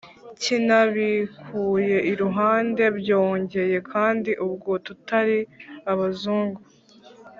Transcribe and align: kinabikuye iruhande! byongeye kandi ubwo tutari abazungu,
kinabikuye 0.41 1.97
iruhande! 2.11 2.83
byongeye 2.99 3.77
kandi 3.91 4.31
ubwo 4.45 4.71
tutari 4.85 5.39
abazungu, 5.91 6.61